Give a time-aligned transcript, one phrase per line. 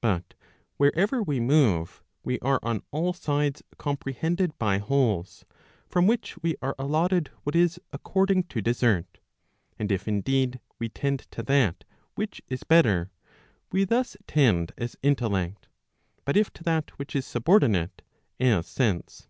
[0.00, 0.34] But
[0.76, 5.44] wherever we move, we are on all sides comprehended by wholes,
[5.88, 9.18] from which we are allotted what is, according to desert.
[9.80, 11.82] And if indeed we tend to that
[12.14, 13.10] which is better,
[13.72, 15.66] we thus tend as intellect;
[16.24, 18.02] but if to that which is subordinate,
[18.38, 19.26] as sense.